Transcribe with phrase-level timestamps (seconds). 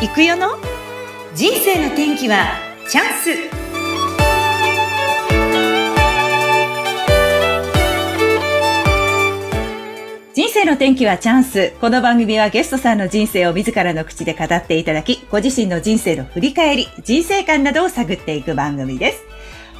[0.00, 0.50] 行くよの？
[1.34, 2.52] 人生の天気は
[2.88, 3.30] チャンス
[10.32, 11.72] 人生の天気はチャンス。
[11.80, 19.24] この番組はゲストさんの人生を自らの口で語っていただき、ご自身の人生の振り返り、人生観などを探っていく番組です。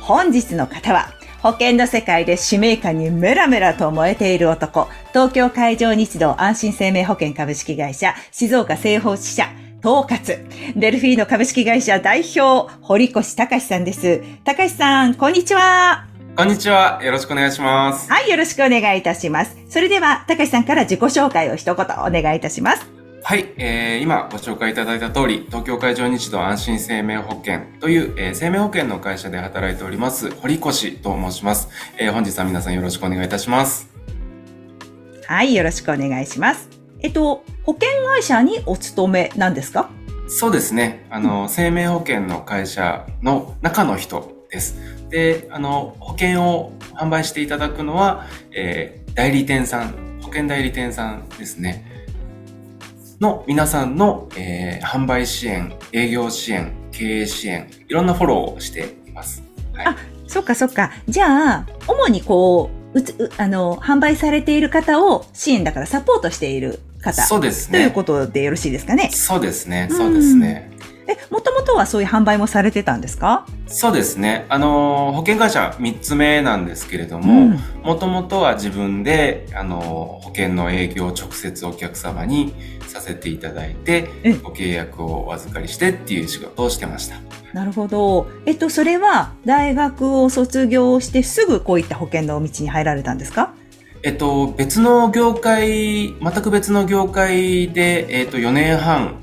[0.01, 1.11] 本日の方は、
[1.43, 9.49] 保険の世界で使命感にメラメラと燃えている男、東京海上日動安心生命保険株式会社、静岡西方支社、
[9.85, 10.39] 統括、
[10.77, 14.23] デルフィーノ株式会社代表、堀越隆さんです。
[14.45, 16.07] 隆さん、こんにちは。
[16.37, 17.01] こんにちは。
[17.03, 18.11] よろしくお願いします。
[18.11, 19.57] はい、よろしくお願いいたします。
[19.69, 22.87] それでは、高橋さんから自己紹介を一言お願いいたします。
[23.23, 31.69] はい、えー、今ご紹介いただいた通り、東京海上日動安心生命保険という、えー、生命保険の会社で働いております、堀越と申します、
[31.99, 32.13] えー。
[32.13, 33.89] 本日は皆さんよろしくお願いいたします。
[35.27, 36.68] はい、よろしくお願いします。
[37.01, 39.91] えっと、保険会社にお勤めなんですか？
[40.29, 41.07] そうですね。
[41.11, 44.77] あの、うん、生命保険の会社の中の人です。
[45.09, 51.85] で、あの、保険を販売していただくのは、えー、代理店さん、保険代理店さんですね。
[53.21, 59.43] の皆さんの、えー、販売支援、営業支援、経営支援、いろんなフォローをしています。
[59.73, 59.97] はい、あ、
[60.27, 60.93] そっかそっか。
[61.09, 67.23] じゃあ、主にこう、うつあの、販売されている方を支援だからサポートしている方。
[67.23, 67.79] そうですね。
[67.81, 69.11] ということでよろしいですかね？
[69.13, 69.89] そうですね。
[69.91, 70.71] そうですね。
[71.09, 73.47] え、もともとはそういう販売もされてたんですか？
[73.67, 74.45] そうですね。
[74.49, 79.81] あの、保険会社3つ目なんですけれども、もともとは自分で、あの、
[80.23, 82.55] 保険の営業を直接お客様に
[82.87, 84.09] させていただいて、
[84.43, 87.17] ご契約をお預かりしてっていう仕事をしてました。
[87.55, 88.27] なるほど。
[88.45, 93.55] えっと、それは大学を卒業してすぐこういった保険の道に入られたんですか？
[94.03, 99.17] えっと、別の業界、全く別の業界で、えっと、4年半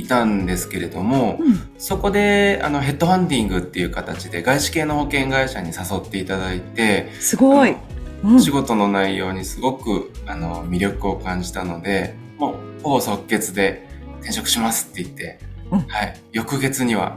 [0.00, 7.76] いたんですけれども、うん、そこであのヘッドハンディングっていう形で外資系の保険会社に誘っていただいてすごい、
[8.24, 13.86] うん、仕事の内容にすごくあの魅力を感じたのでもうほぼ即決で
[14.20, 15.38] 転職しますって言って、
[15.70, 17.16] うん、はい、翌月には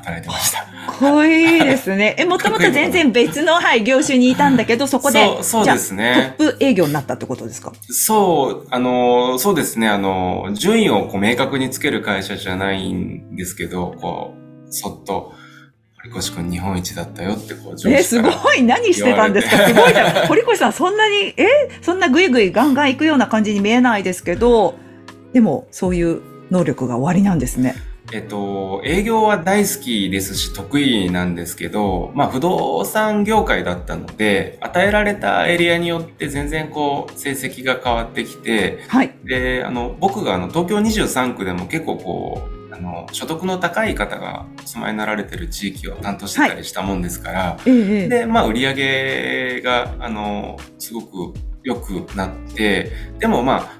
[0.00, 0.58] 働いてました。
[0.58, 2.14] かっこいいですね。
[2.18, 6.34] え、もともと全然別の、はい、業種にいたんだけど、 そこで、そうそうですね。
[6.38, 7.72] トップ営業になったってことですか？
[7.88, 14.34] そう、あの、そうですね、あの、順位をこう明確につける会社じゃないんですけど、こ
[14.68, 15.32] う、そっと、
[16.02, 19.66] 堀越くん日本一だったよってこうえ、すごい何してたんですか？
[19.68, 20.26] すごいじゃん。
[20.28, 21.46] 堀越さんそんなに、え
[21.82, 24.76] そんなぐいぐいガンガン行くような感じに見えないですけど、
[25.34, 27.74] でもそういう能力が終わりなんですね。
[28.12, 39.14] えっと、営業は大好きですし得意なんですけど、まあ不動産業界だったので、与えられたエリアによって全然こう成績が変わってきて、はい。
[39.24, 52.90] で、あの、僕があの東京23区でも結構こう、あの、所得の高い方がお住まいになられてる地域を担当してたりしたもんですから、はい、で、まあ売り上げが、あの、すごく良くなって、
[53.20, 53.70] でもま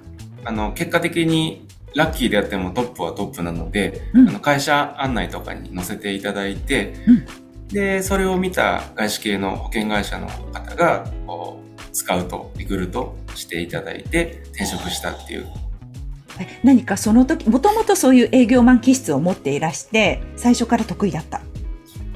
[0.45, 15.47] あ、あの、結果的にラッキーであってもトップはトップなので、うん、あの会社案内とかに載せていただいて、うん、で、それを見た外資系の保険会社の方が、こう、スカウト、リクルートしていただいて転職したっていう。
[16.62, 21.43] 何かその時、もともとそういう営業マン気質を持っていらして、最初から得意だった？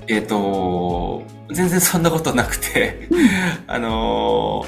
[0.07, 3.09] えっ、ー、と、全然そんなことなくて。
[3.67, 4.65] あの、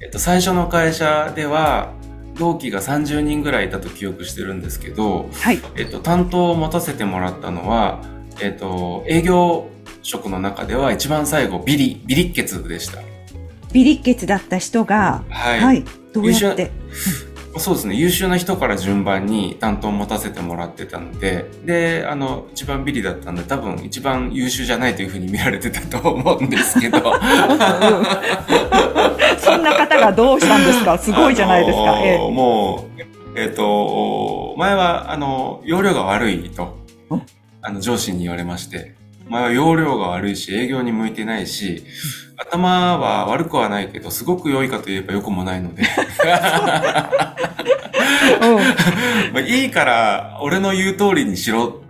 [0.00, 1.92] えっと、最初の会社では、
[2.38, 8.02] 同期が30人ぐらいいたと記憶してるんですけど、はい、えっと、担当を持たせてもらったのは、
[8.40, 9.68] えっと、営業
[10.02, 13.00] 職の中では一番最後、ビリ、ビリッケツでした。
[13.72, 15.60] ビリッケツだった人が、はい。
[15.60, 16.70] はい、どうやって、
[17.56, 17.94] そうですね。
[17.96, 26.98] 優秀な人から順番に担当を持たせてもらってたので、で、あの、一番ビリだったんで、多分一番優秀じゃないというふうに見られてたと思うんですけど。
[29.38, 30.98] そんな方がどうしたんですか？
[30.98, 31.98] すごいじゃないですか。
[32.00, 33.00] えー、もう、
[33.34, 36.76] えっ、ー、と、前は、あの、容量が悪いと、
[37.62, 38.94] あの、上司に言われまして、
[39.28, 41.84] 前は容量が悪いし、営業に向いてないし、
[42.36, 45.82] 頭は悪くはないけど、すごく良いかといえば良くもないので。
[49.32, 51.82] まあいいから、俺の言う通りにしろ。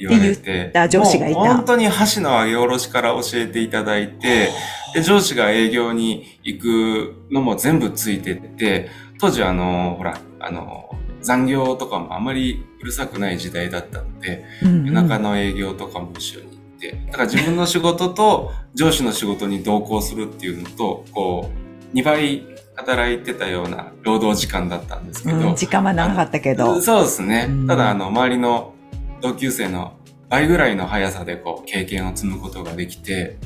[0.00, 1.40] 言われて、上司がいた。
[1.40, 4.50] 本当に箸の上げ下ろしから教えていただいて、
[4.94, 10.88] で、上司が営業に行くのも全部ついてって、当時あの、ほら、あの、
[11.28, 21.50] 残業とかもあまりうるさくない時代だったので、うんうん、夜中の営業とかも一緒に行って、だから自分の仕事と上司の仕事に同行するっていうのと、こ
[21.92, 22.46] う、2倍、
[22.76, 25.50] 働いてたような労働時間だったんですけど。
[25.50, 26.80] うん、時間は長かったけど。
[26.80, 27.46] そうですね。
[27.46, 28.72] うんただ、あの、周りの
[29.20, 29.92] 同級生の
[30.30, 33.36] 倍ぐらいの速さでこう、経験を積むことができて、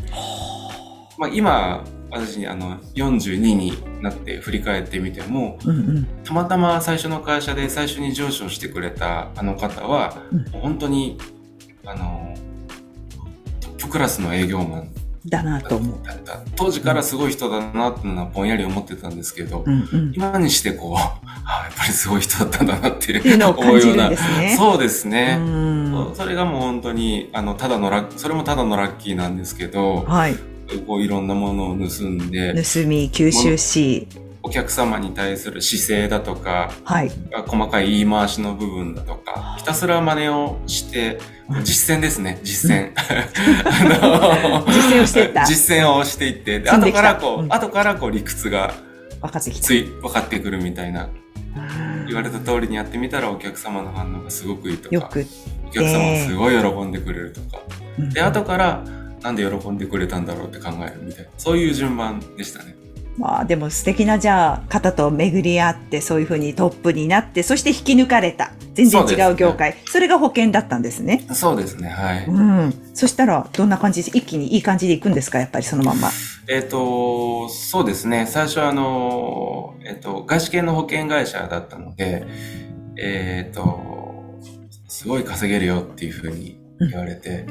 [1.19, 3.73] まあ今、私、あの、42に
[4.03, 6.07] なって振り返ってみても、うんうん。
[6.23, 11.19] たまたま最初の会社で最初に上昇してくれたあの方は、うん本当に、
[11.87, 12.35] あの、
[13.61, 14.91] トップクラスの営業マン
[15.25, 15.99] だなと思。
[16.55, 20.13] 当時からすごい人だなっていうのはぼんやり思ってたんですけど、うんうん。
[20.15, 24.55] 今にしてこう、 あやっぱりすごい人だったんだなって いうのを感じるんですね。
[24.59, 25.39] そうですね。
[25.41, 25.83] うん
[26.15, 30.37] それがもう本当に、あの、ただのそれもただのラッキーなんですけど、はい。
[30.81, 34.09] こういろんなものを盗んで、盗み、吸収し、
[34.43, 37.11] お客様に対する姿勢だとか、はい。
[37.47, 41.21] 細かい言い回しの部分だとか、ひたすら真似をして、
[41.63, 42.93] 実践ですね、実践。
[44.01, 48.75] あの実践をしていった実践をしていって、で積んできた後からこう、うん後からこう理屈が
[49.21, 49.67] 分かってきた。
[49.67, 51.05] つい、分かってくるみたいな。
[51.05, 55.27] うん言われた通りにやってみたらお客様の反応がすごくいいとか、よく、
[55.69, 57.63] お客様がすごい喜んでくれるとか。
[57.99, 58.85] うんで、後から、
[59.23, 61.31] なんで喜んでくれたんだろうって考えるみたいな。
[61.39, 62.77] そういう順番でしたね。
[63.19, 71.27] まあでも素敵なじゃあ方と巡り合ってそういうふうにトップになってそして引き抜かれた全然違う業界そ,、れが保険だったんですね。
[71.35, 72.25] そうですね、はい。
[72.27, 72.75] うん。
[72.95, 74.03] そしたらどんな感じ？
[74.03, 75.39] で一気にいい感じでいくんですか？
[75.41, 76.09] やっぱりそのまんま。
[76.49, 78.27] えっ、と、そうですね。
[78.27, 82.27] 最初はあの、えっ、と、外資系の保険会社だったので、
[82.97, 84.41] えっ、と、
[84.89, 87.47] すごい稼げるよっていうふうに言われて。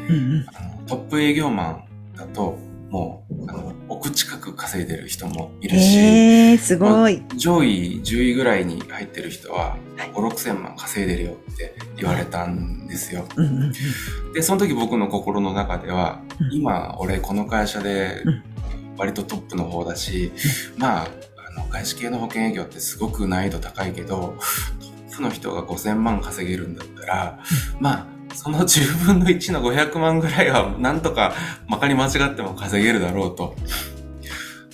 [0.53, 1.83] あのトップ営業マン
[2.17, 2.57] だと、
[2.89, 7.23] もう、あの、億近く稼いでる人もいるし、えー、すごい。
[7.37, 13.25] 上位10位ぐらいに入ってる人は、はい5、6千万稼いでるよって言われたんですよ。
[14.33, 18.43] で、その時僕の心の中では、うん今、俺この会社でうん
[18.97, 20.31] 割とトップの方だし、
[20.77, 21.07] まあ、
[21.57, 24.37] あの、外資系の保険営業ってすごく難易度高いけど、
[25.09, 27.39] トップの人が5000万稼げるんだったら、
[27.79, 31.33] まあ、その10分の1の500万ぐらいは、なんとか、
[31.67, 33.55] まかり間違っても稼げるだろうと。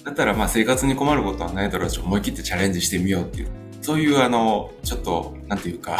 [0.03, 3.49] だったら、まあ、生活に困ることはないだろうし、思い切ってチャレンジしてみようっていう、
[3.81, 5.97] そういう、あの、ちょっと、なんていうか、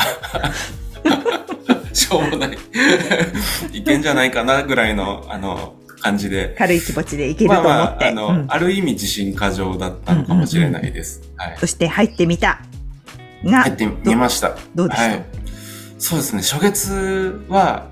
[1.94, 2.57] しょうもない、
[3.74, 7.68] いけんじゃないかなぐらいの、あの、感じで、軽い気持ちでいけると思って。
[7.68, 11.21] まあまあ、あの、うんある意味自信過剰だったのかもしれないです。
[11.36, 11.57] はい。
[11.59, 12.62] そして入ってみた。
[13.44, 14.56] が、入ってみました。
[14.74, 15.25] どうでした、はい。
[15.97, 16.41] そうですね。
[16.41, 17.89] 初月は、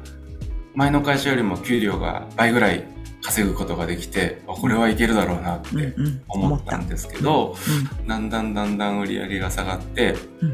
[0.75, 2.83] 前の会社よりも給料が倍ぐらい
[3.21, 5.95] 稼ぐことができて、あこれはいけるだろうなって
[6.27, 7.55] 思ったんですけど、
[8.01, 10.53] うんだんだんだんだん売り上げが下がって、うん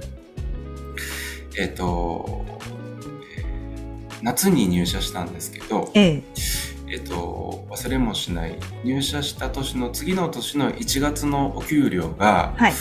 [1.60, 2.46] えっ、と、
[3.38, 3.52] えー
[4.24, 6.24] 夏に入社したんですけど、ええ。
[6.88, 12.74] えっと、忘れもしない、入社した年の次の年の1月のお給料が、はい。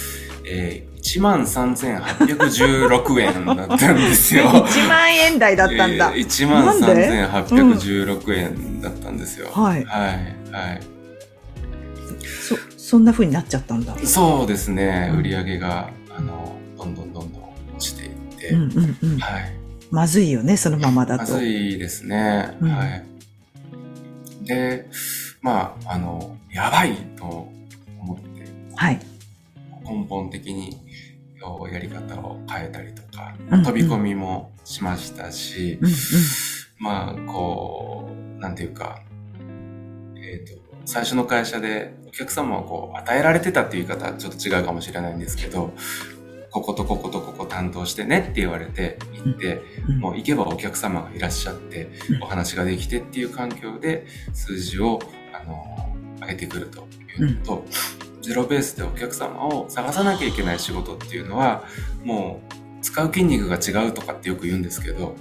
[0.53, 4.47] えー、13,816円だったんですよ。
[4.67, 6.11] 1万円台だったんだ。
[6.13, 9.49] えー、1万3816円だったんですよ。
[9.53, 10.11] はいはい。
[10.53, 10.81] はい。
[12.43, 13.97] そ、そんな風になっちゃったんだ。
[14.03, 15.11] そうですね。
[15.13, 17.43] うん売り上げが、あの、どんどんどんどん
[17.77, 19.21] 落ちていって、うんうんうん。
[19.21, 19.53] はい。
[19.93, 21.33] まずいよね、そのままだと。
[21.33, 22.57] まずいですね。
[22.61, 23.05] うんはい。
[24.45, 24.89] で、
[25.43, 27.49] まあ、あの、やばいと
[28.01, 28.99] 思って、はい。
[29.91, 30.77] 根本的に
[31.73, 35.95] やり方を変えたりとか、うん飛び込みもしましたし、うんうん。
[36.79, 39.03] まあ、こう、なんていうか、
[40.17, 45.73] えっ、と、最初の会社でお客様をこう与えられてたっていう言い方はちょっと違うかもしれないんですけど、
[46.51, 54.99] こことこことここ担当してねって言われて行って、うんもう行けばお客様がいらっしゃってうん、お話ができてっていう環境で数字を、
[55.33, 56.87] あの、上げてくると
[57.19, 57.65] いうのと、
[58.23, 61.65] ゼロベースでお客様を探さなきゃいけない仕事っていうのは、
[62.05, 65.15] もう使う筋肉が違うとかってよく言うんですけど、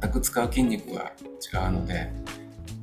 [0.00, 1.12] 全く使う筋肉が
[1.54, 2.12] 違うので、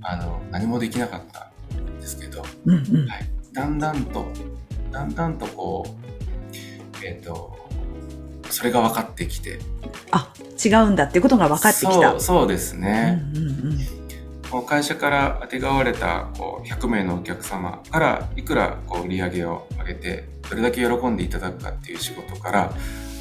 [0.01, 3.08] あの、何もできなかったんですけど、うんうん。
[3.08, 4.25] はい、だんだんと、
[4.91, 7.58] だんだんとこう、えっ、と、
[8.50, 9.60] それが分かってきて。
[10.12, 10.32] あ、
[10.63, 12.20] 違うんだっていうことが分かってきた。
[12.20, 13.24] そうですうんね。
[13.36, 14.02] うんうん。
[14.53, 22.72] こう会社からあてがわれたこう100名のお客様からいくらこう売り上げを上げてどれだけ喜んでいただくかっていう仕事から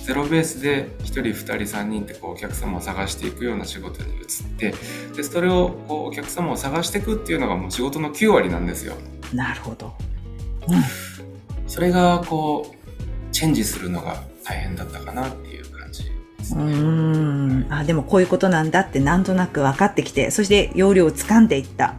[0.04, 4.26] ゼロベースで1人2人3人ってこうお客様を探していくような仕事に移っ
[4.58, 4.74] て
[5.16, 8.92] でそれをこうお客様を探していくっていうのがもう仕事の9割なんですよ。
[9.32, 9.94] なるほど。
[11.66, 15.64] それがこうチェンジするのが大変だったかなっていう
[16.54, 16.64] うね。
[16.64, 17.66] ん。
[17.72, 21.94] あ、でもこういうことなんだってなんとなく分かってきて、そして容量を掴んでいった。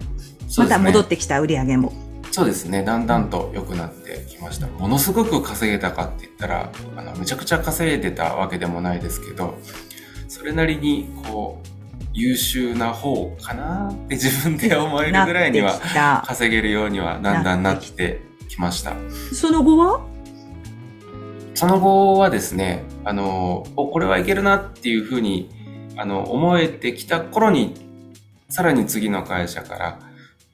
[0.58, 1.94] また戻ってきた売り上げも。
[2.32, 2.84] そうですね。
[2.84, 4.68] だんだんと良くなってきました。
[4.68, 9.58] ものすごく稼げたかって言ったら、あの、めちゃくちゃ稼いでたわけでもないですけど、
[10.28, 11.68] それなりに、こう、
[12.16, 18.94] 優秀な方かなって自分で思えるぐらいには稼げるようにはだんだんなってきました。
[19.34, 20.13] その後は？
[21.54, 25.50] その後はですね、あの、お、これはいけるなっていうふうに、
[25.96, 27.76] あの、思えてきた頃に、
[28.50, 30.00] さらに次の会社から、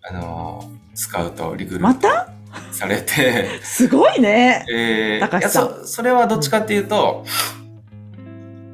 [0.01, 2.34] あの、スカウト、リクルートまた？
[2.72, 4.65] されて、 すごいね。
[4.72, 5.65] えー、高橋さん。
[5.68, 7.25] いやそ、それはどっちかっていうと、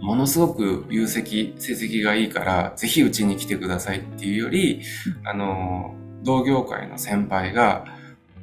[0.01, 4.81] ものすごく有績、成績がいいから、ぜひうちに来てくださいっていうより、
[5.23, 7.85] あの、同業界の先輩が、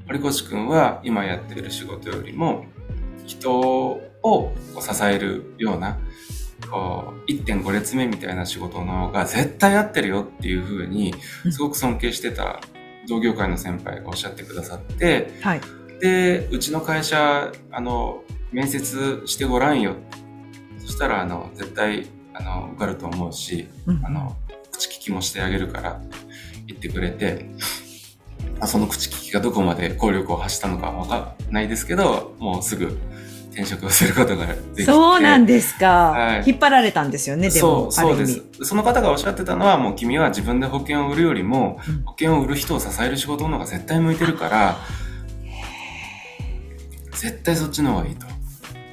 [0.07, 2.67] 堀越くんは今やってる仕事よりも、
[3.33, 5.99] 人をこう支えるような、
[6.71, 11.15] こう、1.5列目みたいな仕事の方が絶対合ってるよっていうふうに、
[11.51, 12.61] すごく尊敬してた
[13.09, 15.61] 同業界の先輩がおっしゃってくださって、はい。
[16.01, 18.23] で、うちの会社、あの、
[18.53, 19.97] 面接してごらんよ。
[20.79, 24.37] そしたら、あの、絶対、あの、受かると思うし、うんあの、
[24.73, 26.01] 口利きもしてあげるから
[26.67, 27.72] 言ってくれて、まあ
[28.66, 32.99] その口利きがどこまで効力を発したのかわかんないですけど、もうすぐ
[33.52, 34.85] 転職をすることができて。
[34.85, 37.90] そうなんですか、はい引っ張られたんですよね、でも。
[37.92, 38.42] そう、そうです。
[38.62, 44.78] その方がおっしゃってたのは、もう君は自分で保険を売るよりも、うん保険を売る人を支える仕事の方が絶対向いてるから、
[47.12, 48.26] 絶対そっちの方がいいと。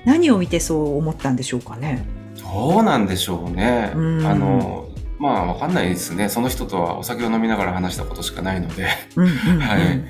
[0.06, 2.06] 何を見てそう思ったんでしょうかね。
[2.42, 3.94] どうなんでしょうね。
[3.96, 4.89] うんあの、
[5.20, 6.30] まあ、わかんないですね。
[6.30, 8.88] その人とはお酒を飲みながら話したことしかないので。
[9.16, 10.04] うんうんうんはい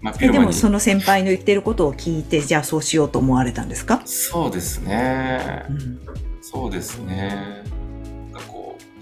[0.00, 0.14] まあ。
[0.14, 5.72] でもその先輩の言ってることを聞いて、じゃあそうしようと思われたんですか、そうですねう。
[5.72, 6.00] ん
[6.40, 7.64] そうですね。
[8.32, 8.92] なんかこう、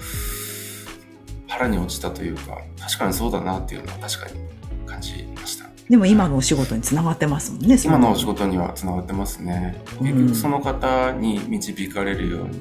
[1.47, 4.40] 腹に落ちたというか、確かにそうだなっていうのは確かに
[4.87, 5.66] 感じました。
[5.88, 7.76] でも今のお仕事につながってますもんね。
[7.78, 9.81] そ今のお仕事にはつながってますね。
[10.00, 12.61] うん結局その方に導かれるように、保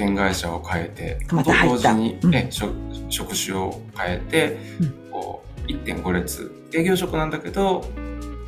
[0.00, 2.30] 険会社を変えて、また入った同時に、うん。
[2.30, 2.74] ね職
[3.08, 5.10] 職種を変えて、うん。
[5.10, 7.84] こう1.5列、営業職なんだけど、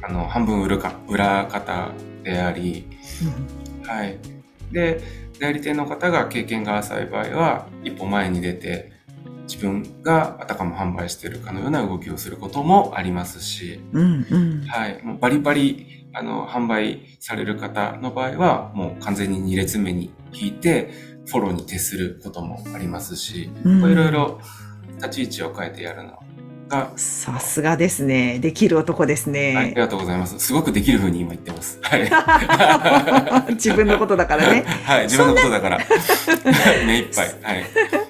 [0.02, 1.92] あの、半分売るか、裏方
[2.24, 2.88] であり、
[3.22, 3.86] うん。
[3.86, 4.18] はい。
[4.72, 5.00] で、
[5.40, 8.92] 代理店の方が経験が浅い場合は、一歩前に出て、
[9.48, 14.64] 自分があたかも販売しているかのような動きをすることもありますし、うんうん。
[14.66, 15.02] はい。
[15.02, 20.90] もうバリバリ、あの、販売される方の場合は、もう完全に2列目に引いて、
[21.26, 24.40] フォローに徹することもありますし、うんこういろいろ
[24.96, 26.18] 立ち位置を変えてやるの
[26.68, 28.38] が、さすがですね。
[28.38, 29.74] できる男ですはい、ありね。
[29.74, 30.38] がとうございます。
[30.38, 31.78] すごくできる風に今言ってます。
[31.82, 31.96] は
[33.48, 33.52] い。
[33.54, 34.64] 自分のことだからね。
[34.84, 35.78] はい、自分のことだから。
[36.86, 37.34] 目いっぱい。
[37.42, 37.64] はい。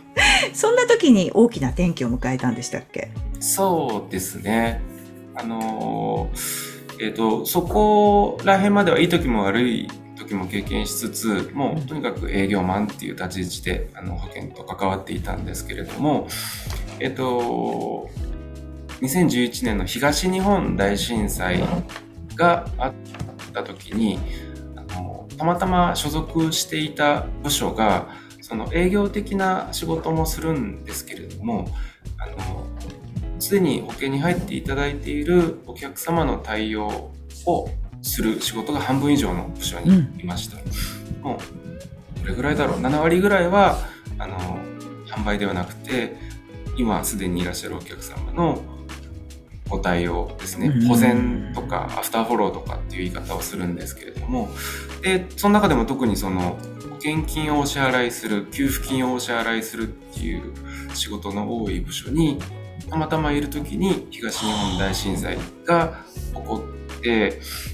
[0.55, 3.11] そんな時に大きな転機を迎えたんでしたっけ？
[3.41, 4.81] そうですね。
[5.35, 9.89] あのーえっ、と、そこら辺まではいい時も悪い
[10.33, 16.29] 時も経験しつつ、もうとにかく営業マンっていう立ち位置で、あの、保険と関わっていたんですけれども、
[16.99, 18.09] えっ、と、
[19.03, 21.63] 2011年の東日本大震災
[22.35, 22.93] があっ
[23.53, 24.19] た時に、
[24.77, 28.09] あのたまたま所属していた部署が、
[28.41, 31.69] その営業的な仕事もするんですけれども、
[32.19, 32.67] あの、
[33.39, 37.11] すでに保険に入っていただいているお客様の対応
[37.47, 37.69] を
[38.03, 40.57] する仕事が半分以上の部署にいました。
[41.23, 41.39] も
[42.17, 43.79] う、どれぐらいだろう ?7 割ぐらいは、
[44.19, 44.39] あの、
[45.07, 46.17] 販売ではなくて、
[46.77, 48.63] 今すでにいらっしゃるお客様の
[49.69, 50.87] ご対応ですねうん。
[50.87, 54.49] 保全とかアフターフォローとかっていう言い方をするんですけれども、
[55.03, 56.59] で、その中でも特にその
[56.91, 60.53] 保険金をお支払いする、給付金をお支払いするっていう
[60.95, 62.39] 仕事の多い部署に、
[62.89, 66.05] たまたまいる時に東日本大震災が
[66.35, 66.63] 起こ
[66.99, 67.72] って、あ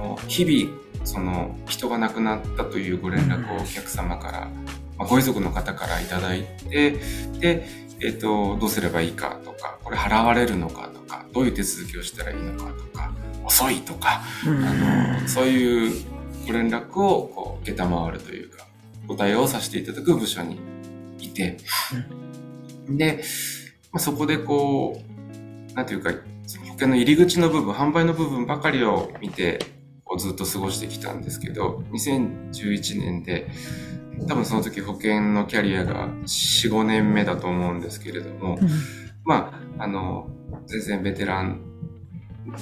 [0.00, 4.50] の、日々、その人が亡くなったというご連絡をお客様から、
[4.98, 6.92] まあ、ご遺族の方からいただいて、
[7.38, 7.66] で、
[8.02, 13.12] えっ、と、どうすればいいかとか、これ払われるのかとか、どういう手続きをしたらいいのかとか、
[13.44, 14.64] 遅いとか、うん。
[14.64, 16.04] あの、そういう
[16.46, 18.66] ご連絡をこう、受けたまわるというか、
[19.06, 20.58] ご対応させていただく部署に
[21.18, 21.58] いて、
[22.88, 23.22] で、
[23.92, 25.02] まあ、そこでこ
[25.70, 26.16] う、なんていうか、保
[26.74, 29.58] 険の入り口の部分、販売の部分ばかりを見て、
[30.10, 33.48] こうずっと過ごしてきたんですけど、2011年で、
[34.26, 38.68] 多分その時保険のキャリアが4、5年目だと思うんですけれども、うん
[39.24, 40.28] まあ、あの、
[40.66, 41.60] 全然ベテラン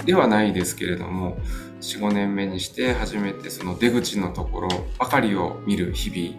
[0.04, 1.38] ではないですけれども、
[1.80, 6.36] 4、5年目にして初めてその出口のところばかりを見る日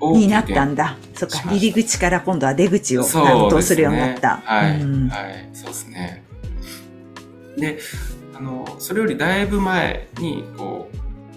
[0.00, 0.96] 々をになったんだ。
[1.14, 4.36] そっか入り口から今度は出口を担当でするようになった。
[4.44, 6.22] はい、うんはい、そうですね。
[7.56, 7.78] で
[8.34, 10.90] あのそれよりだいぶ前にこ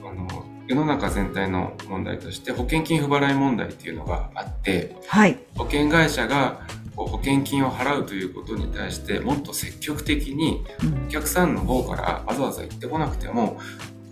[0.03, 5.37] うあの世の中全体の問題として保険金不払い問題っていうのがあって、はい。
[5.55, 6.61] 保険会社が
[6.95, 13.59] 保険金を払うということに対してもっと積極的にうんお客さんの方からわざわざ言ってこなくても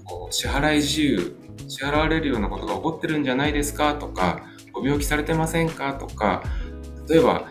[0.03, 1.35] こう支払い自由
[1.67, 6.43] 支払われるようなことが起こってるんじゃないですかとかご病気されてませんかとか
[7.09, 7.49] 例えば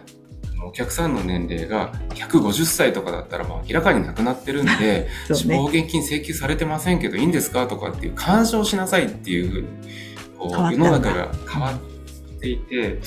[0.67, 7.67] お客さんの年齢が150歳とかだったらもう明らかになくなってるんで死亡保険金請求されてませんけどいいんですか？
[7.67, 9.69] とかっていう干渉しなさいっていうふうに
[10.39, 13.01] こう世の中が変わっていて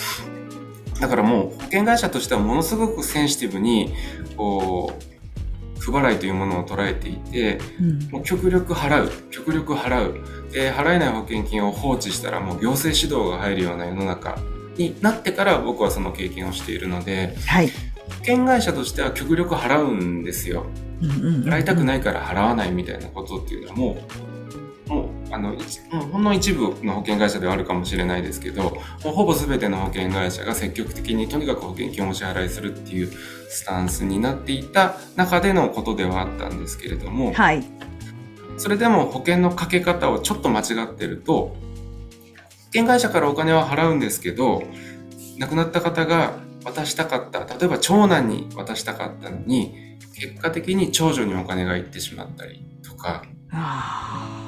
[1.00, 3.94] だからもう保険会社としてはものすごくセンシティブに
[4.36, 8.10] こう不払いというものを捉えていてうん。
[8.12, 10.48] もう極力払う極力払う。
[10.52, 14.40] で払えない保険金を放置したらもう行政指導が入るような世の中
[14.78, 17.68] になってから僕はその経験をしているのではい。
[18.08, 20.66] 保険会社としては極力払うんですよ。
[21.02, 23.98] 払いたくないから払わないみたいなことっていうのはも
[24.88, 25.56] う、もう、あの、
[26.12, 33.12] ほんの一部の保険会社ではあるかもしれないですけど、もうほぼ全ての保険会社が積極的にとにかく保険金をお支払いするっていう
[33.50, 37.64] スタンスになっていた中でのことではあったんですけれども、はい。
[38.58, 41.67] それでも保険のかけ方をちょっと間違ってると、保
[42.78, 44.62] 険会社からお金は払うんですけど、
[45.40, 54.48] 亡くなった方が渡したかった、例えば長男に渡したかったのに、結果的に長女にお金が行ってしまったりとか、あ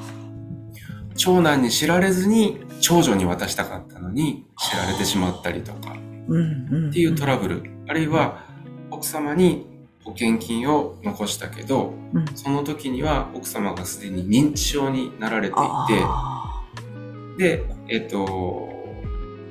[1.16, 5.92] 長男に知られずに長女に渡したかったのに知られてしまったりとか。
[5.92, 8.44] っていうトラブル、あるいは
[8.92, 9.66] 奥様に
[10.04, 12.24] 保険金を残したけど、うん。
[12.36, 16.39] その時には奥様がすでに認知症になられていて、あ
[17.38, 18.24] で、えっ、と、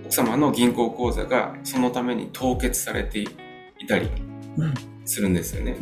[0.05, 3.27] 奥様の銀行口座がそのために凍結されてい
[3.87, 4.09] たり
[5.05, 5.77] するんですよね。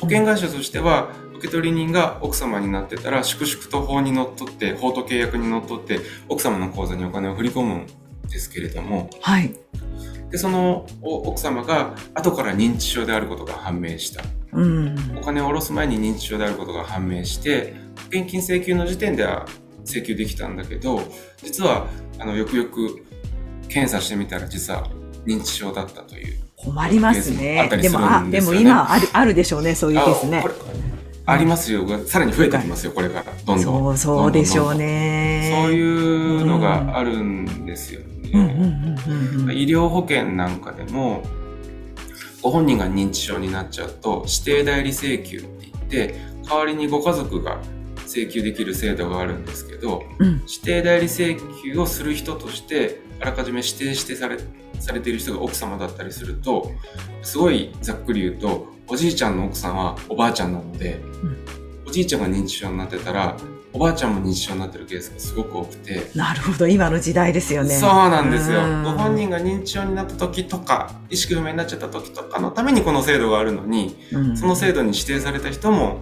[0.00, 7.86] 保険会社としては、受取人が奥様になってたら、粛々と法にのっとって、法と契約にのっとって、奥様の口座にお金を振り込むん
[8.28, 9.54] ですけれども、はい。
[10.30, 14.22] で、そのお奥様が後から認知症であることが判明した。
[14.52, 15.18] うん。
[15.18, 19.46] お金を下ろす前に認知症であることが判明して、保険金請求の時点では
[19.90, 21.00] 請求できたんだけど、
[21.42, 21.86] 実は、
[22.18, 23.04] あの、よくよく
[23.68, 24.88] 検査してみたら実は
[25.26, 26.38] 認知症だったという。
[26.56, 30.44] 困りますあねですも、あ、でも今ある、あるでしょうね、そういうケースね
[31.24, 31.86] ありますよ。
[32.06, 33.24] さらに増えてきますよ、これから。
[33.46, 33.96] どんどん。
[33.96, 35.62] そう、そうでしょうね。
[35.62, 38.30] そういうのがあるんですよね。
[39.54, 41.22] 医療保険なんかでも、
[42.42, 46.14] ご本人が認知症になっちゃうと、指定代理請求って言って、
[46.48, 47.58] 代わりにご家族が
[48.10, 50.42] 請求できる制度があるんですけど、うん。
[50.48, 54.38] 指定代理請求をする人として、あらかじめ指定してされ
[54.80, 56.72] されている人が奥様だったりすると、
[57.22, 61.00] すごいざっくり言うと、おじいちゃんの奥さんはおばあちゃんなので、
[61.86, 63.36] おじいちゃんが認知症になってたら、
[63.72, 67.74] おばあちゃんも認知症になってるケースがすごく多くて、なるほど、今の時代ですよね。
[67.76, 68.64] そうなんですよ。
[68.64, 68.82] うん。
[68.82, 74.36] ご本人が認知症になった時とか、意識不明になっちゃった時とかのためにこの制度があるのに、うん。
[74.36, 75.98] その制度に指定された人も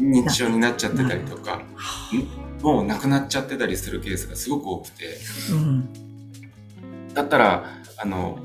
[0.00, 1.62] 認知症になっちゃってたりとか、
[2.62, 5.18] もう亡くなっちゃってたりするケースがすごく多くて、
[5.52, 5.88] うん
[7.16, 7.64] だったら、
[7.96, 8.38] あの、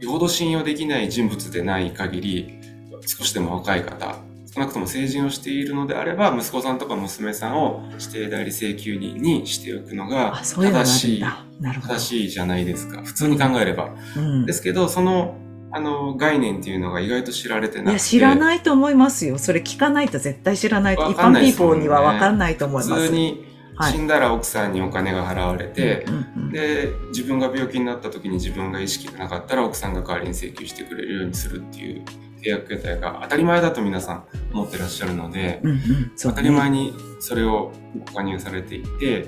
[0.00, 2.60] よほど信用できない人物でない限り、
[3.06, 4.16] 少しでも若い方、
[4.52, 11.24] 少なくとも成人をしているのであれば、息子さんとか娘さんを指定代理請求人にしておくのが正しい、
[11.60, 11.98] 正。
[11.98, 13.02] しいじゃないですか。
[13.02, 13.94] 普通に考えれば。
[14.16, 15.36] うんですけど、その、
[15.74, 17.90] あの、概念っていうのが意外と知られてなくて。
[17.90, 19.38] いや、知らないと思いますよ。
[19.38, 20.96] それ聞かないと絶対知らない。
[20.96, 23.02] わ一般ピーポーには分かんないと思います。
[23.02, 26.06] 普通にはい死んだら奥さんにお金が払われて、
[26.52, 32.04] で、自分が病気になった時に自分が意識がなかったら奥さんが代わりに請求してくれるようにするっていう
[32.40, 35.82] 契約形態が当たり前だと皆さん思ってらっしゃるので、うんうんね
[36.16, 39.26] 当たり前にそれをご加入されていて、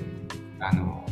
[0.59, 1.05] あの、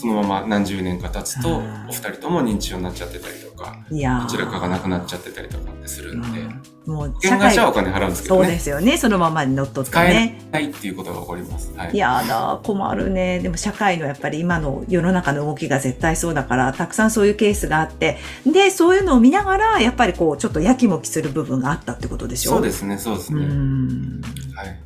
[0.00, 8.96] そのまま何十年か経つと、お二人とも認知症になっちゃってたりとか、どちらかが亡くなっちゃってたりとかってするんで、うんもう保険会社はお金払うんですけどそうでね、すよね。
[8.96, 10.42] そのままに乗っ取って使えね。
[10.50, 11.72] ないっていうことが起こります。
[11.76, 11.90] はい。
[11.92, 13.38] いやだ、困るね。
[13.38, 22.52] でも社会のやっぱり今の世の中の動きが絶対そうだから、たくさんそういうケースがあって、で、そういうのを見ながら、やっぱりこう、ちょっとやきもきする部分があったってことでしょ？
[22.52, 23.44] そうですね、そうですうね。
[23.46, 24.20] ん。
[24.56, 24.80] はい。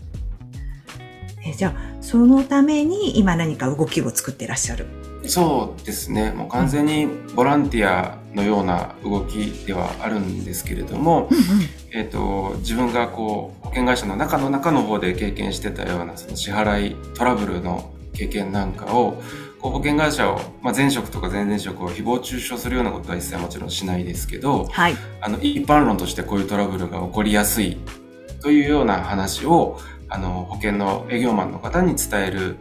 [1.47, 4.87] えじゃあ、そのために今何か動きを作ってらっしゃる？
[5.27, 6.33] そうですね。
[6.33, 11.29] もう完全にボランティアのような動きではあるんですけれども、
[11.93, 19.23] えっ、と、自分がこう、保険会社の中の中の方で経験してたような、その支払いトラブルの経験なんかを、
[19.61, 24.97] こう保険会社を、まあ、前職とか前々職を誹謗中傷するようなことは一切もちろんしないですけど、はい。
[25.23, 27.79] あの、一般論としてこういうトラブルが起こりやすい
[28.43, 29.79] というような話を、
[30.11, 32.57] あの、保険の営業マンの方に伝える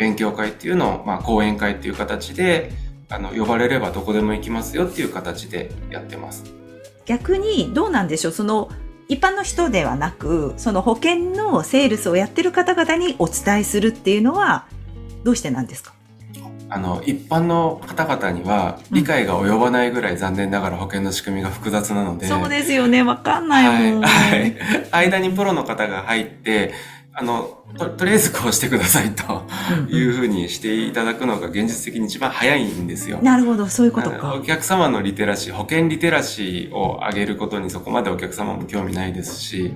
[0.00, 2.72] 勉強会っていうのを、まあ、講演会っていう形で、
[3.10, 6.44] あの、呼ばれればどこでも行きますよっていう形でやってます。
[7.04, 8.32] 逆にどうなんでしょう？
[8.32, 8.70] その
[9.08, 14.66] 一般の人ではなくその保険のセールスをやってる方々にお伝えするっていうのは
[15.24, 15.92] どうしてなんですか？
[16.72, 22.26] あの、一般の方々には理解が及ばないぐらい残念ながら保険の仕組みが複雑なので。
[22.28, 23.02] そうですよね。
[23.02, 24.02] わかんないもん。
[24.04, 24.40] はい。
[24.40, 24.56] はい。
[25.10, 26.72] 間にプロの方が入って、
[27.20, 29.42] あの、と、とりあえずこうしてくださいと
[29.90, 33.18] いうふうにしていただくのが現実的に一番早いんですよ。
[33.22, 34.34] なるほど、そういうことか。
[34.34, 39.74] お客様のリテラシー、保険リテラシーを上げることにそこまでお客様も興味ないですし。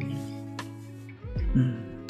[1.54, 2.06] うん、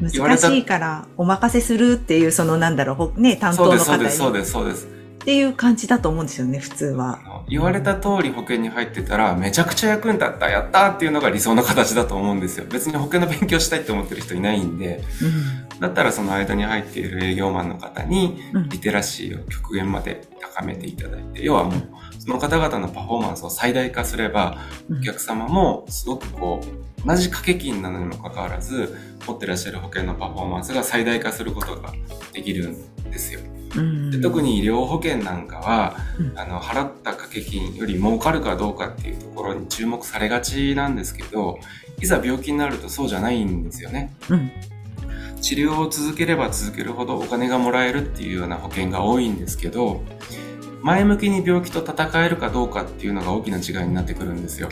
[0.00, 3.84] 難しいからお任せするっていう、そのなんだろう、ね、担当の方に。
[3.84, 4.86] そうです、そうです、そうです。
[4.86, 4.88] っ
[5.18, 7.18] ていう感じだと思うんですよね、普通は。
[7.48, 12.66] 言われた通り保険に入ってたら、めちゃくちゃ役に立った、やったっていうのが理想の形だと思うんですよ。
[12.68, 21.82] 別に保険の勉強したいって思ってる人いないんで、うん、だったらその間に入っている営業マンの方に、リテラシーを極限まで高めていただいて、要はもう、
[22.18, 24.58] その方々のパフォーマンスを最大化すれば、
[24.90, 31.92] お客様もすごくこう、同じ掛け金なのにもかかわらず、持ってらっしゃる保険のパフォーマンスが最大化することが
[32.32, 33.40] できるんですよ。
[34.10, 35.96] で特に医療保険なんかは、
[36.34, 41.58] あの払った掛け金より儲かるかどうかっていうところに注目されがちなんですけど
[42.00, 44.14] いざ病気になるとそうじゃないんですよね。
[44.30, 44.50] うん
[45.40, 50.02] 治療を続ければ続けるほどお金がもらえるっていうような保険が多いんですけど
[50.82, 54.68] 前向きに病気と戦えるかどうかっていうのが大きな違いになってくるんですよ。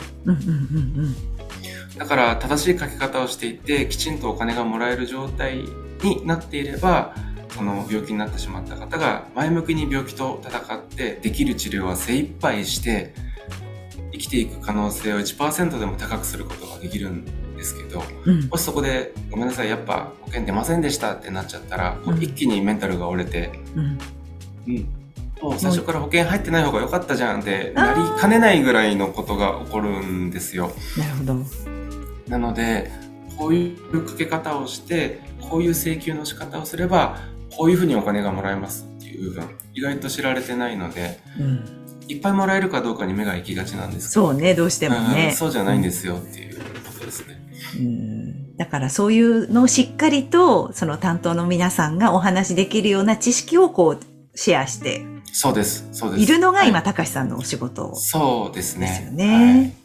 [1.97, 5.63] だから正しい書き方をしていてきちんとお金がもらえる状態
[6.03, 7.15] になっていれば
[7.55, 13.13] その病気になってしまった方が前向きに病気と戦ってできる治療は精一杯して
[14.11, 23.97] 生きていく可能性を1%でも高くすることができるんですけど、うん、もしそこで「ごめんなさいやっぱ保険出ませんでした」ってなっちゃったら、うん、一気にメンタルが折れて、うん、
[24.67, 24.89] うん、
[25.41, 30.71] もう最初から保険入ってない方が良かったじゃんってなりかねないぐらいのことが起こるんですよ。
[30.97, 31.35] なるほど。
[32.27, 32.91] なので
[33.37, 37.17] こういうかけ方をしてこういう請求の仕方をすれば
[37.55, 45.33] こういうふうにお金がもらえますっていう部分、意外と知られてないので、うん、いっぱいもらえるかどうかに目が行きがちなんですそうね、どうしてもね。
[45.35, 47.41] そうじゃないんですよっていうことですね。
[47.77, 55.05] うん、だからそういうのをしっかりと、その担当の皆さんがお話しできるような知識をこう、シェアして。
[55.31, 56.23] そうです、そうです。
[56.23, 58.87] いるのが今、たかしさんのお仕事、そうですね。
[58.87, 59.84] ですよね。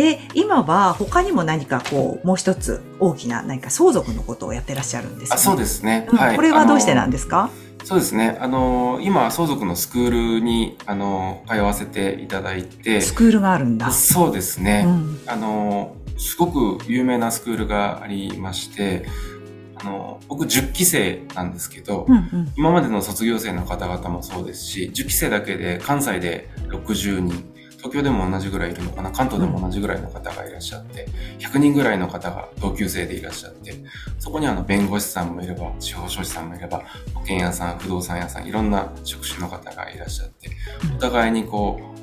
[0.00, 6.36] で、今は他にも何かこう、もう一つ大きな何か相続のことをやってらっしゃるんですか、ね、あそうですね、はい。
[6.36, 7.50] これはどうしてなんですか？
[7.84, 8.38] そうですね。
[8.40, 13.02] あの今、相続のスクールに、あの通わせていただいて。
[13.02, 13.90] スクールがあるんだ。
[13.90, 14.84] そうですね。
[14.86, 19.06] うん、あのすごく有名なスクールがありまして、
[19.76, 29.10] あの、僕10期生なんですけど、うんうん、今までの卒業生の方々もそうですし、10期生だけで関西で60人、東京でも同じぐらいいるのかな？
[29.10, 31.06] 関東でも同じぐらいの方がいらっしゃって、
[31.38, 33.74] 100人ぐらいの方が同級生でいらっしゃって、
[34.18, 36.82] そこにあの弁護士さんもいれば、司法書士さんもいれば、
[37.14, 40.50] 保険屋さん、不動産屋さん、いろんな職種の方がいらっしゃって、
[40.94, 41.94] お互いにこ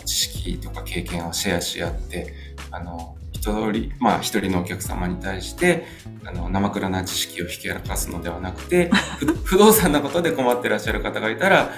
[0.00, 2.34] う、知識とか経験をシェアし合って、
[2.70, 5.86] あの、一人、まあ一人のお客様に対して、
[6.24, 8.90] あの、生倉な知識を引き荒らすのではなくて、
[9.44, 11.70] 不動産のことで困ってらっしゃる方がいたら、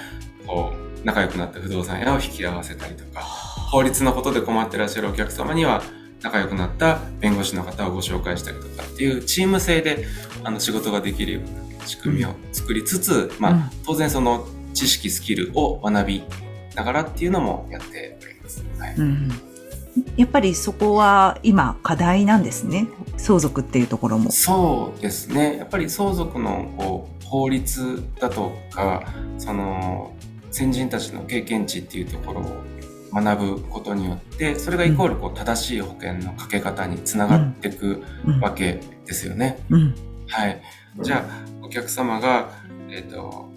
[0.46, 5.82] こう、仲良くなった不動産屋を引き合わせたりとか、法律のことで困ってらっしゃるお客様には、
[6.22, 10.04] 仲良くなった弁護士の方をご紹介したりとかっていうチーム制で
[10.44, 16.22] あの仕事ができるような仕組みを作りつつ、まあ、当然その知識スキルを学び
[16.74, 18.64] ながらっていうのもやっております。
[18.78, 19.30] はいうん、
[20.16, 22.88] やっぱりそこは今課題なんですね。
[23.16, 24.30] 相続っていうところも。
[24.30, 25.56] そうですね。
[25.56, 29.04] やっぱり相続のこう法律だとか、
[29.38, 30.14] その
[30.50, 32.64] 先人たちの経験値っていうところを
[33.12, 38.02] 学ぶことによってそれがイコールこう正しい保険のかけ方につながっていく
[38.40, 39.58] わけですよね。
[40.28, 40.62] はい、
[41.00, 42.52] じゃあお客様が、
[42.88, 43.48] えーと、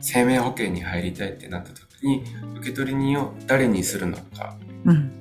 [0.00, 2.24] 生命保険に入りたいってなった時に
[2.56, 5.12] 受取人を誰にするのか、うん、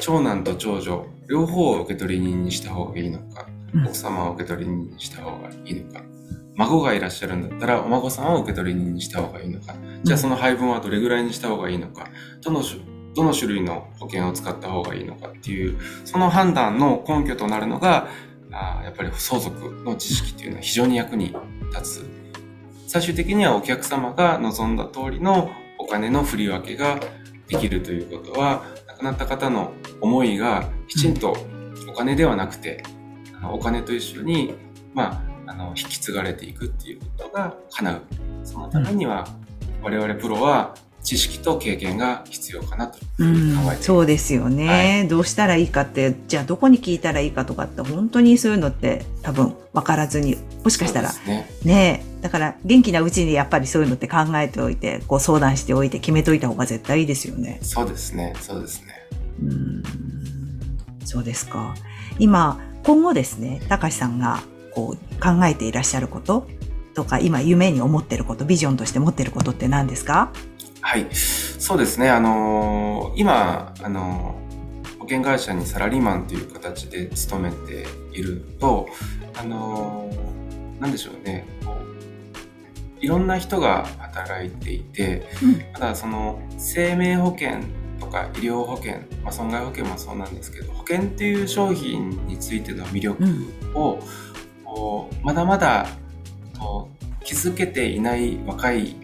[0.00, 3.46] 長男と長女両方を受取人にした方がいいのか、
[3.84, 6.02] 奥様を受取人にした方がいいのか
[6.56, 12.08] 孫がいらっしゃるんだったら、お孫さんを受取人にした方がいいのか、じゃあその配分はどれぐらいにした方がいいのか、
[12.42, 12.62] どの
[13.14, 18.08] どの種類の保険を使った方がいいのかっていう、その判断の根拠となるのが、
[18.52, 21.34] あやっぱり相続の知識っていうのは非常に役に
[21.74, 22.06] 立つ。
[22.86, 27.00] 最終的にはお客様が望んだ通りのお金の振り分けが
[27.48, 31.36] できるということは、亡くなった方の思いがきちんと
[31.88, 32.82] お金ではなくて、
[33.50, 34.54] お金と一緒に、
[34.94, 38.02] まあ、あの、引き継がれていくっていうことが叶う。
[38.44, 39.26] そのためには、
[39.82, 40.74] 我々プロは
[41.06, 43.82] 知識と経験が必要かなと考えています。
[43.84, 57.60] そうですよね、はい、どうしたらいいかって、じゃあどこに聞いたらいいかとかって本当にそういうのって多分分からずに、もしかしたらねねだから元気なうちにやっぱりそういうのって考えておいて、こう相談しておいて決めといた方が絶対いいですよね。
[57.62, 58.34] そうですね。
[58.40, 58.94] そうですね。
[59.42, 59.82] うん
[61.04, 61.76] そうですか。
[62.18, 64.40] 今、今後ですね、高橋さんが
[64.76, 66.46] こう考えていらっしゃること
[66.94, 70.30] とか、今夢に思ってること、ビジョンとして持ってることって何ですか？
[70.82, 71.06] はい。
[71.12, 72.10] そうですね。
[72.10, 78.86] あのー、今、あのー、保険会社にサラリーマンという形で勤めていると、
[79.34, 81.46] あのー、なんでしょうね。
[83.00, 87.60] いろんな人が働いていて、うん、ただその生命保険
[88.00, 93.22] とか医療保険、まあ、損害保険もそうなんですけど保険っていう商品についての魅力
[93.74, 94.00] を、うん、
[95.22, 95.86] まだまだ
[97.24, 98.96] 気づけていない若い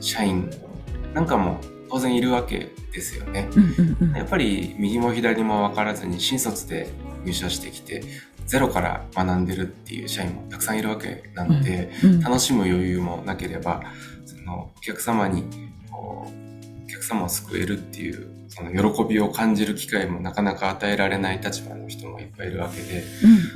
[0.00, 0.50] 社員
[1.14, 1.58] なんかも
[1.90, 3.48] 当然いるわけですよね。
[4.14, 6.88] やっぱり右も左も分からずに新卒で
[7.24, 8.02] 入社してきて
[8.46, 13.82] ゼロから学んでるっていう社員もたくさんいるわけなので、うんうん、楽しむ余裕もなければ
[14.24, 15.44] そのお客様に
[15.90, 16.51] こうお
[16.92, 23.02] 客様を救えるっていうその喜びを感じる機会もなかなか与えられない立場の人もいっぱいいるわけで、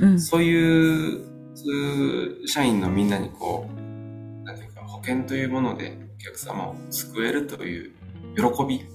[0.01, 7.91] うんうん、そういう社員のみんなにこうなんていうか保険というもので客様を救えるという
[8.35, 8.85] 喜び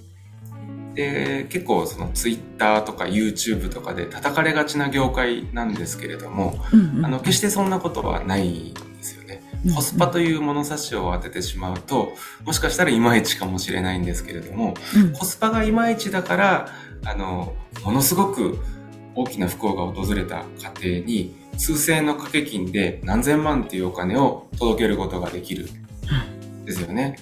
[0.94, 8.74] で結構そのツイッターとか YouTube とかで叩かれがちな業界なんですけれども、うんうん、あの決してそんなことはない。
[9.74, 16.68] コスパという物差しを当ててしまうともしかしたらいまいちかもしれないんですけれども、うん、コスパがいまいちだから
[17.04, 18.58] あのものすごく
[19.14, 20.44] 大きな不幸が訪れた
[20.80, 25.68] 家庭に数千円の掛け金で何千万っていうお金を届けることができる。
[26.64, 27.18] ですよね。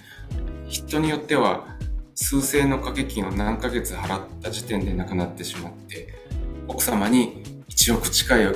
[0.68, 1.66] 人によっては
[2.14, 6.14] 数千円の掛け金を何ヶ月払った時点で亡くなってしまって
[6.68, 8.46] 奥様に1億近い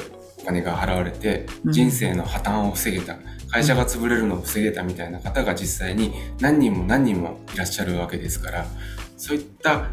[0.44, 3.16] お金が払われて人生の破綻を防げた、
[3.50, 8.66] 会社が潰れるのを防げたみたいな方が実際に何人も何人もいらっしゃるわけですから
[9.16, 9.87] そういった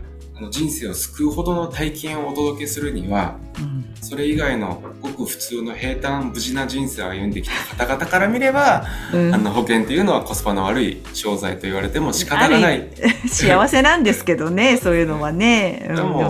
[0.50, 12.90] 人生を救うほどの体験をお届けするには、うん、それ以外のごく普通の平坦無事な人生を歩んできた方々から見れば、うん、あの保険っていうのはコスパの悪い商材と言われても仕方がない。
[13.28, 15.86] 幸せなんですけどね、 そういうのはね。
[15.96, 16.30] でも、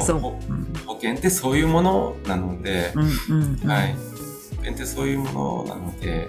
[0.85, 2.91] 保険ってそういうものなので、
[3.29, 3.95] うんうん、はい。
[4.61, 6.27] 保険ってそういうものなので、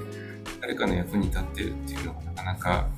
[0.60, 2.88] 誰かの役に立ってるっていうのがなかなか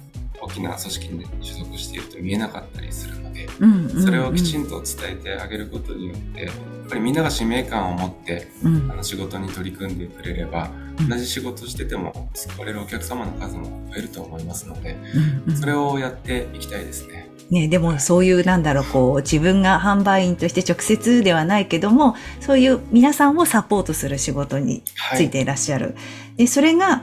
[0.40, 6.54] 大きな組織に所属していると見えなかったりするので、うんうんうん、それをきちんと伝えてあげることによってやっ
[6.88, 14.96] ぱりみんなが使命感を持って、うん、あの仕事に取り組んでくれれば、うん、同じ仕事してても救われるお客様の数も増えると思いますので、
[15.46, 17.33] うんうん、それをやっていきたいですね。
[17.50, 24.82] ね、でもそういうなんだろう、こう、自分が販売員として直接ではないけども、そういう皆さんをサポートする仕事に
[25.14, 25.86] ついていらっしゃる。
[25.86, 25.94] はい、
[26.38, 27.02] で、それが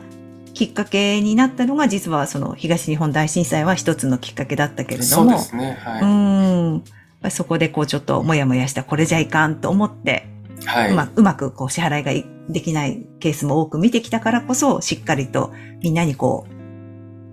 [0.54, 5.08] きっかけになったのが、実はその東日本大震災は一つのきっかけだったけれども。
[5.08, 5.77] そうですね。
[5.84, 6.01] はい。
[6.01, 6.84] うん。
[7.30, 10.27] そこでこうちょっともやもやした、これじゃいかんと思って、
[10.65, 10.91] はい。
[10.91, 15.51] うまうまくこう支払いができないケースも多く見てきたからこそ、しっかりと
[15.82, 16.61] みんなにこう、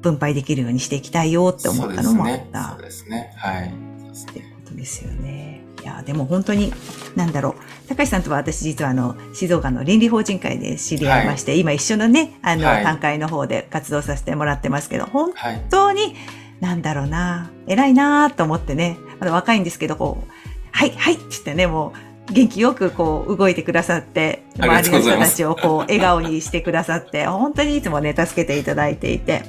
[0.00, 2.70] 分配できるようにしていきたいよって思ったのもあった。
[2.72, 3.08] そうですね。
[3.08, 3.68] すねはい。
[3.68, 5.62] ってことですよね。
[5.82, 6.72] いや、でも本当に、
[7.16, 7.54] なんだろう。
[7.88, 15.32] 高橋さんとは私実はあの、静岡の倫理法人会で知り合いまして、はい、今一緒のね、あの、はい、単会の方で活動させてもらってますけど、本
[15.70, 16.14] 当に、
[16.60, 20.32] なんだろうな、偉いなと思ってね、まだ若いんですけど、こう、
[20.72, 21.92] はい、はいって言ってね、も
[22.30, 29.44] う、元気よくこう動いてくださって、周りの人たちをこう笑顔にしてくださって、本当にいつもね、助けていただいていて、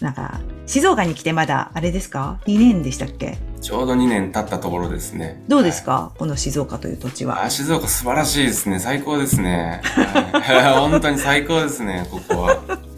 [0.00, 3.38] なんか、静岡に来てまだ、あれですか ?2 年でしたっけ？
[3.62, 5.42] ちょうど2年経ったところですね。
[5.48, 7.42] どうですか、はい、この静岡という土地は。
[7.44, 8.78] あ静岡素晴らしいですね。
[8.78, 9.80] 最高ですね。
[9.84, 12.48] はい、 本当に最高ですね、ここは。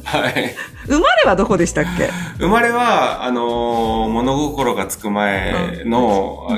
[0.02, 0.54] はい。
[0.86, 2.10] 生まれはどこでしたっけ？
[2.38, 6.48] 生まれは、あのー、物心がつく前の、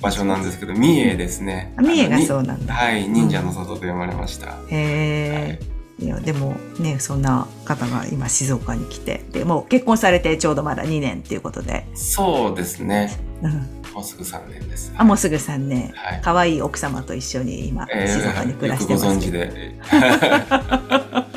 [0.00, 1.72] 場所なんですけど、三重ですね。
[1.78, 2.74] 三重がそうなんだ。
[2.74, 4.48] はい、忍者の里で生まれました。
[4.48, 5.58] へえ。
[5.60, 11.86] はいいやでもねそんな方が今静岡に来てでもう結婚されてちょうどまだ2年っていうことで。
[11.94, 13.52] そうですね、うん、
[13.94, 19.74] もうすぐ3年です、あもうすぐ3年、はい、可愛い奥様と一緒に今、静岡に暮らしてます、えー、ご存知で。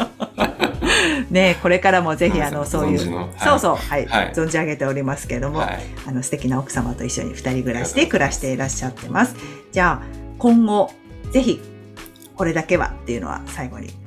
[1.29, 9.35] ねこれからもぜひあのそういう、はい、そうそうはい、はい、存じ上げておりますけれども、はい、あの素敵な奥様と一緒に2人暮らしで暮らしていらっしゃってます。
[9.71, 10.91] じゃあ今後、
[11.31, 11.59] ぜひ、
[12.35, 14.06] これだけはっていうのは最後に。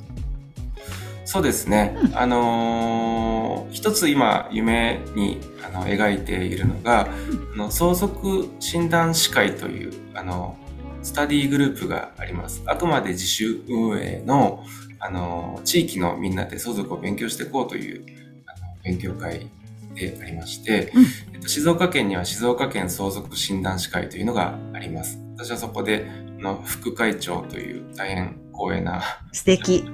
[1.31, 1.97] そうですね。
[1.97, 7.09] うん、あのー、一つ今夢にあの描いているのが、
[7.53, 10.57] うん、あの相続診断士会というあの
[11.05, 12.65] スタディグループがあります。
[12.67, 14.65] あくまで自主運営の
[14.99, 18.05] あの地域のみんなで相続を勉強していこうという
[18.47, 19.47] あの勉強会
[19.95, 25.21] でありまして、うん、えっと、静岡県には静岡県相続診断士会というのがあります。
[25.37, 29.03] 私はそこでの副会長という大変光栄な。
[29.33, 29.85] 素敵。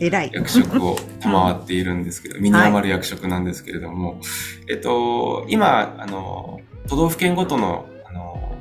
[0.00, 0.30] 偉い。
[0.32, 4.18] 役職を賜っているんですけど、身に余る役職なんですけれども、はい、
[4.70, 8.56] えっと、今、あの、都道府県ごとの、あの、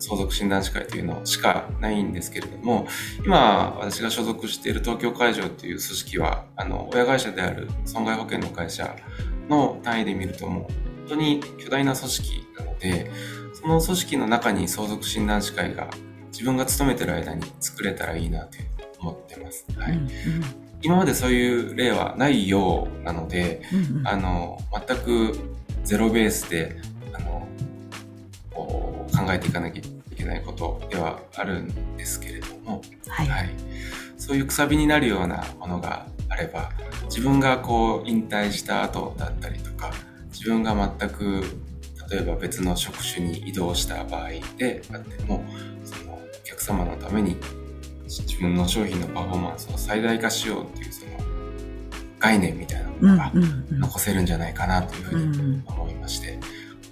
[0.00, 2.88] 相続診断士会というのしかないんですけれども、
[3.24, 8.96] 今、私が所属している東京会場という組織は、あの、親会社である損害保険の会社
[9.48, 10.62] の単位で見るともう、
[11.08, 13.10] 本当に巨大な組織なので、
[13.54, 15.88] その組織の中に相続診断士会が
[16.32, 18.58] 自分が勤めてる間に作れたらいいなと
[19.00, 19.66] 思ってます。
[19.76, 19.92] はい。
[19.92, 20.10] うんうん、
[20.80, 25.38] 今までそういう例はないようなので、うんうん、あの、全く
[25.84, 26.76] ゼロベースで、
[27.12, 27.46] あの、
[28.54, 33.50] 考えていかなきゃいけないことではあるんですけれども、はい、はい、
[34.16, 36.70] そういうくさびになるようなものがあれば、
[37.04, 39.92] 自分がこう引退した後だったりとか、
[40.32, 41.44] 自分が全く
[42.12, 45.42] 例えば別の職種に移動した場合であっても、
[46.62, 47.36] 客様のために
[48.04, 51.12] 自分の商品のパフォーマンスを最大化しようっていうその
[52.20, 53.32] 概念みたいなものが
[53.80, 56.38] 残せるんじゃないかなというふうに思いまして、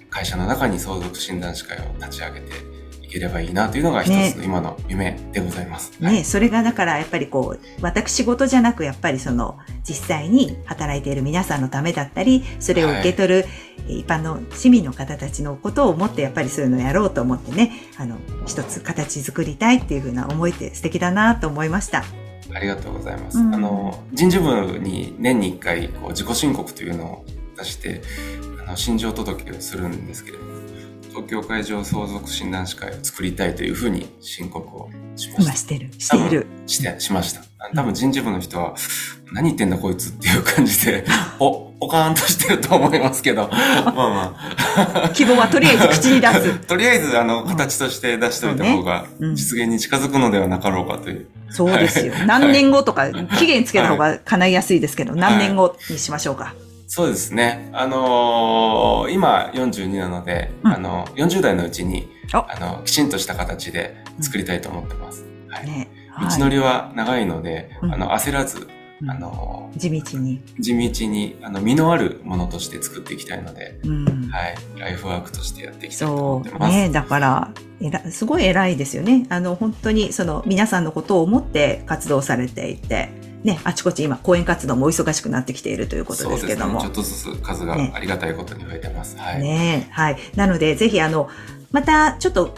[0.09, 2.70] 会社の中に相続診断士会を立ち上げてい
[3.11, 5.91] ければいいなというのが一つの今の夢でございます。
[5.99, 22.03] ね、はい、それがだからやっぱりこう、私事じゃなくやっぱりその実際に働いている皆さんのためだったり、それを受け取る、はい一般の市民の方たちのことを思ってやっぱりそういうのをやろうと思ってね、あの、一つ形作りたいっていうふうな思いって素敵だなと思いました。
[22.53, 23.37] ありがとうございます。
[23.37, 27.25] うん、あの、人事部に年に一回こう自己申告というのを
[27.57, 28.01] 出して、
[28.65, 30.50] あの、心情届をするんですけれども、
[31.11, 35.43] 東京海上相続診断士会を作りたいというふうに申告をしました。
[35.43, 35.89] 今してる。
[35.99, 36.47] している。
[36.65, 37.41] して、しました。
[37.75, 38.75] 多分人事部の人は、
[39.33, 41.05] 何言ってんだこいつっていう感じで、
[41.39, 44.35] お、ポカーンとしてると思いますけど、 まあま
[45.03, 45.09] あ。
[45.09, 46.59] 希望はとりあえず口に出す。
[46.65, 51.27] とりあえず、あの、形として出しておいた方が、実現に近づくのではなかろうかという。
[51.49, 52.13] そうですよ。
[52.25, 56.53] 何年後とか、期限つけた方が叶いやすいですけど、何年後にしましょうか。
[56.93, 57.69] そうですね。
[57.71, 65.23] あのー、今42なので、うん、あの、40代のうちに、あの、きちんとした形で作りたいと思ってます。
[65.23, 65.65] うん、はい。
[65.67, 65.87] ね、
[66.19, 68.67] 道のりは長いので、はい、あの、焦らず、
[69.07, 70.41] あの、地道に。
[70.59, 74.55] 地道に、あの、身のあるものとして作っていきたいので、うん、はい。
[74.77, 76.75] ライフワークとしてやっていきたいと思ってます。
[76.75, 79.27] ね、だから、えら、すごい偉いですよね。
[79.29, 86.75] あの、本当に、その、皆さんのことを思って活動されていて、ね、あちこち今、講演活動もお忙しくなってきているということですけども。
[86.75, 89.15] ね、ちょっとずつ数がありがたいことに増えてます。
[89.15, 89.41] ね、はい。
[89.41, 90.17] ねはい。
[90.35, 91.29] なので、ぜひ、あの、
[91.71, 92.55] また、ちょっと、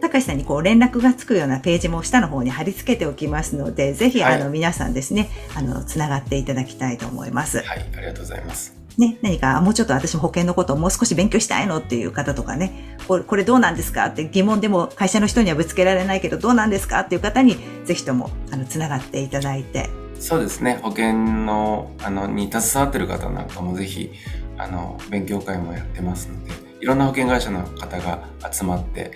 [0.00, 7.58] 高橋さんにこう連絡がつくようなページも下の方に貼り付けておきますので、ぜひ、あの、皆さんですね、あの、つながっていただきたいと思います。
[7.58, 8.74] はい、ありがとうございます。
[8.98, 14.06] ね、何か、もうちょっと私も保険のことをもう少し勉強したいのっていう方とかね、これこれどうなんですか？
[14.06, 17.00] って疑問でも会社の人にはぶつけられないけどどうなんですか？
[17.00, 20.78] っていう方に、ぜひとも、あの、つながっていただいて、そうですね。
[20.82, 24.10] 保険のあのに携わってる方なんかもぜひ
[24.56, 29.12] あの勉強会もやってますのでいろんな保険会社の方が集まって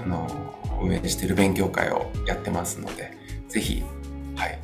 [0.00, 0.28] あの
[0.80, 3.16] 運営している勉強会をやってますので
[3.48, 3.82] ぜひ
[4.36, 4.58] はい。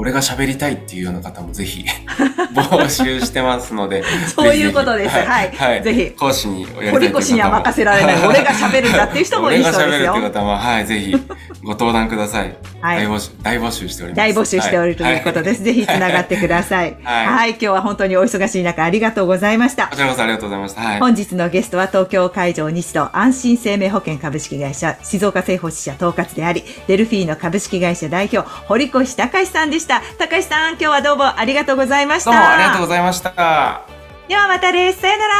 [0.00, 1.84] 俺が喋りたいっていうような方もぜひ
[2.54, 4.04] 募集してますので。
[4.34, 5.16] そういうことです。
[5.16, 5.52] はい。
[5.52, 5.82] はい。
[5.82, 6.10] ぜひ。
[6.12, 8.26] 講師におやりたい堀越には任せられない。
[8.26, 9.86] 俺が喋るんだっていう人もいいそうですよ。
[9.86, 11.16] 俺が喋るっていう方は、はい、ぜひ
[11.64, 12.56] ご登壇ください。
[12.80, 13.04] はい。
[13.04, 14.16] 大募集、大募集しております。
[14.16, 15.62] 大募集しておるということです。
[15.64, 16.96] ぜひつながってください。
[17.02, 17.50] はい。
[17.50, 19.88] 今日は本当にお忙しい中ありがとうございました。
[19.88, 20.80] こちらこそありがとうございました。
[20.80, 21.00] はい。
[21.00, 29.87] 本日のゲストは東京海上日動安心生命保険株式会社静岡製法支社統括であり、デルフィーノ株式会社代表堀越隆さんでした。
[30.18, 32.30] 隆さんん、今日はどうもありがとうございました。
[32.30, 33.86] どうもありがとうございました。
[34.28, 35.00] ではまたです。
[35.00, 35.34] さよなら。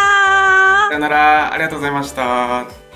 [0.88, 1.52] さよなら。
[1.52, 2.87] ありがとうございました。